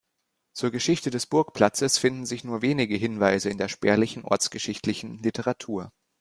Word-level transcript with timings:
Zur 0.53 0.71
Geschichte 0.71 1.11
des 1.11 1.27
Burgplatzes 1.27 1.99
finden 1.99 2.25
sich 2.25 2.43
nur 2.43 2.63
wenige 2.63 2.95
Hinweise 2.95 3.51
in 3.51 3.59
der 3.59 3.67
spärlichen 3.69 4.25
ortsgeschichtlichen 4.25 5.21
Literatur. 5.21 5.91